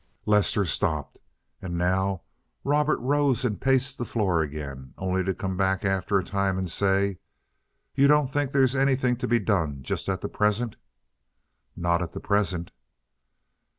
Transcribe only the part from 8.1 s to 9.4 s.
think there's anything to be